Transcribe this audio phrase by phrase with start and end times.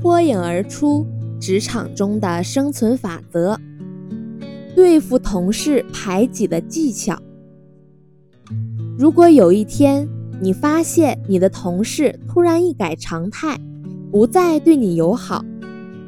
[0.00, 1.06] 脱颖而出
[1.40, 3.58] 职场中的生存法则，
[4.74, 7.20] 对付同事排挤的技巧。
[8.96, 10.08] 如果有一天
[10.40, 13.58] 你发现你的同事突然一改常态，
[14.10, 15.44] 不再对你友好，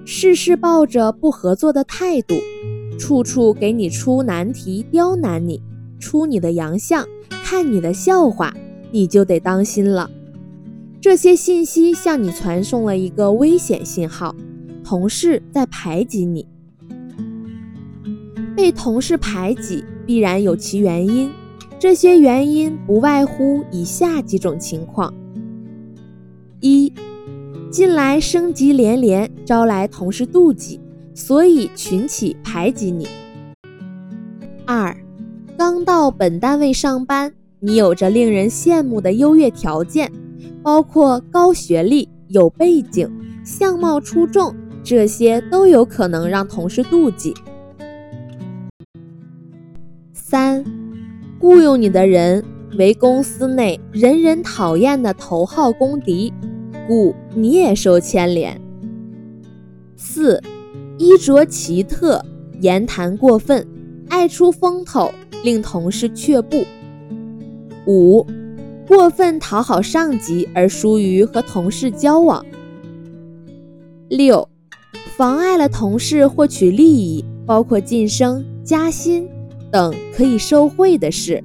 [0.04, 2.34] 事事抱着不合作的态度，
[2.98, 5.60] 处处给你出难题、刁难你、
[5.98, 8.54] 出你的洋相、看你的笑话，
[8.92, 10.08] 你就得当心了。
[11.00, 14.36] 这些信息向你传送了一个危险信号，
[14.84, 16.46] 同事在排挤你。
[18.54, 21.30] 被同事排挤必然有其原因，
[21.78, 25.14] 这些原因不外乎以下几种情况：
[26.60, 26.92] 一、
[27.70, 30.78] 近来升级连连，招来同事妒忌，
[31.14, 33.06] 所以群起排挤你；
[34.66, 34.94] 二、
[35.56, 40.12] 刚到本单位上班，你有着令人羡慕的优越条件。
[40.62, 43.10] 包括高学历、有背景、
[43.44, 47.34] 相貌出众，这些都有可能让同事妒忌。
[50.12, 50.64] 三，
[51.38, 52.44] 雇佣你的人
[52.78, 56.32] 为公司内人人讨厌的头号公敌，
[56.86, 58.60] 故你也受牵连。
[59.96, 60.40] 四，
[60.98, 62.24] 衣着奇特，
[62.60, 63.66] 言谈过分，
[64.08, 65.10] 爱出风头，
[65.42, 66.64] 令同事却步。
[67.86, 68.24] 五。
[68.90, 72.44] 过分讨好上级而疏于和同事交往。
[74.08, 74.48] 六，
[75.16, 79.28] 妨碍了同事获取利益，包括晋升、加薪
[79.70, 81.40] 等可以受贿的事。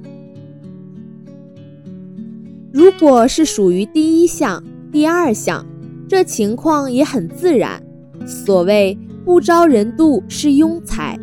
[2.72, 4.60] 如果是属于第一项、
[4.90, 5.64] 第二项，
[6.08, 7.80] 这情况也很自然。
[8.26, 11.16] 所谓不招人妒是庸才，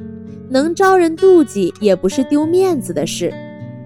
[0.49, 3.33] 能招人妒忌也不是丢面子的事。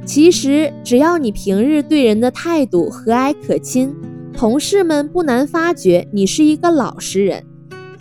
[0.08, 3.94] 其实，只要你平日对人的态度和蔼可亲，
[4.34, 7.44] 同事们不难发觉你是一个老实人，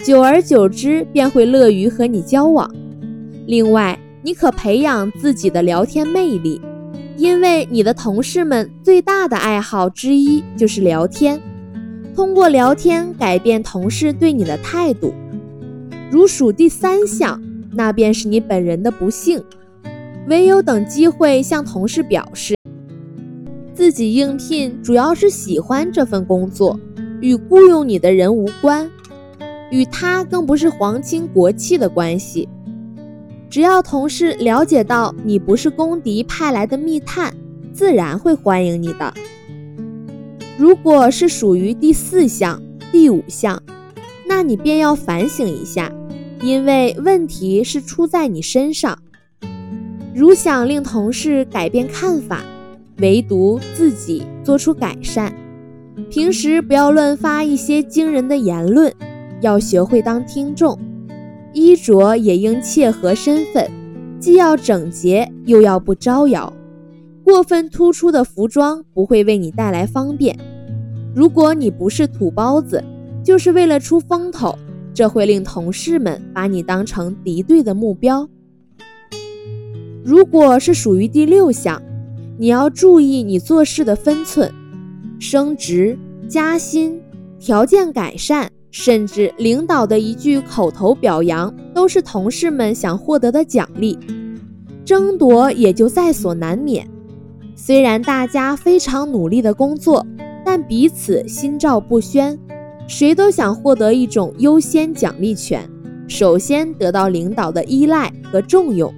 [0.05, 2.73] 久而久之便会乐于和你交往。
[3.49, 6.61] 另外，你可培养自己的聊天魅力，
[7.17, 11.43] 因为你的同事们最大的爱好之一就是聊天，
[12.15, 15.13] 通过聊天改变同事对你的态度。
[16.09, 17.43] 如数第三项，
[17.73, 19.43] 那便是你本人的不幸。
[20.29, 22.57] 唯有等机会向同事表示，
[23.73, 26.79] 自己应聘主要是喜欢这份工作，
[27.21, 28.91] 与雇佣你的人无关，
[29.71, 32.49] 与他更不是皇亲国戚的关系。
[33.49, 37.33] 只要同事了解到你不是公敌派来的密探，
[37.73, 39.15] 自然会欢迎你的。
[40.59, 42.61] 如果是属于第四项、
[42.91, 43.63] 第五项，
[44.27, 45.93] 那你便要反省一下，
[46.43, 48.99] 因为问题是出在你身上。
[50.17, 52.43] 如想令同事改变看法，
[53.03, 55.31] 唯独自己做出改善。
[56.09, 58.91] 平时不要乱发一些惊人的言论，
[59.43, 60.79] 要学会当听众。
[61.53, 63.71] 衣着也应切合身份，
[64.19, 66.51] 既要整洁，又要不招摇。
[67.23, 70.35] 过分突出的服装不会为你带来方便。
[71.15, 72.83] 如果你不是土包子，
[73.23, 74.57] 就是为了出风头，
[74.95, 78.27] 这会令同事们把你当成敌对的目标。
[80.07, 81.83] 如果是属于第六项，
[82.39, 84.49] 你要注意你做事的分寸。
[85.19, 87.03] 升职、加薪、
[87.41, 93.99] 条件改善，甚至领导的一句口头表扬，都是同事们想获得的奖励，
[94.85, 96.89] 争夺也就在所难免。
[97.57, 100.07] 虽然大家非常努力的工作，
[100.45, 102.39] 但彼此心照不宣，
[102.87, 105.69] 谁都想获得一种优先奖励权，
[106.07, 108.95] 首先得到领导的依赖和重用。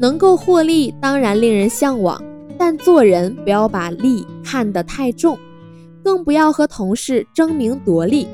[0.00, 2.22] 能够获利当然令人向往，
[2.56, 5.36] 但做人不要把利看得太重，
[6.04, 8.26] 更不要和同事争名夺利。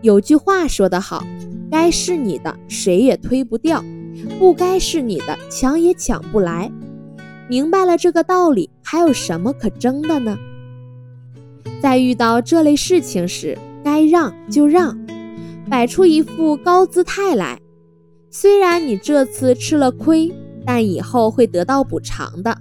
[0.00, 1.24] 有句话说得好
[1.70, 3.84] ：“该是你的谁也推不掉，
[4.38, 6.70] 不该是你的抢也抢不来。”
[7.50, 10.38] 明白了这个道理，还有什么可争的呢？
[11.82, 14.96] 在遇到这类事情时，该让就让，
[15.68, 17.58] 摆出一副高姿态来。
[18.30, 20.32] 虽然你这次吃了亏。
[20.64, 22.56] 但以后会得到补偿的。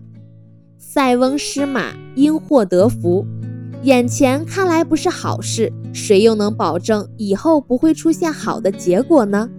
[0.78, 3.26] 塞翁失马，因祸得福。
[3.84, 9.50] 眼前看来不是好事，谁又能保证以后不会出现好的结果呢？